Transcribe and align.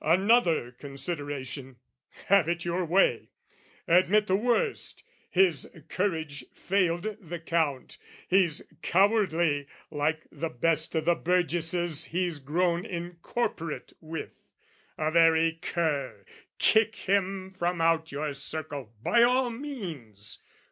Another 0.03 0.71
consideration: 0.71 1.75
have 2.25 2.49
it 2.49 2.65
your 2.65 2.83
way! 2.85 3.29
Admit 3.87 4.25
the 4.25 4.35
worst: 4.35 5.03
his 5.29 5.69
courage 5.89 6.43
failed 6.55 7.17
the 7.19 7.37
Count, 7.37 7.99
He's 8.27 8.63
cowardly 8.81 9.67
like 9.91 10.23
the 10.31 10.49
best 10.49 10.95
o' 10.95 11.01
the 11.01 11.13
burgesses 11.13 12.05
He's 12.05 12.39
grown 12.39 12.83
incorporate 12.83 13.93
with, 14.01 14.47
a 14.97 15.11
very 15.11 15.59
cur, 15.61 16.25
Kick 16.57 16.95
him 16.95 17.51
from 17.51 17.79
out 17.79 18.11
your 18.11 18.33
circle 18.33 18.95
by 19.03 19.21
all 19.21 19.51
means! 19.51 20.41